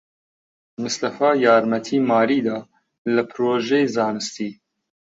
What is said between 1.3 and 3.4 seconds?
یارمەتیی ماریی دا لە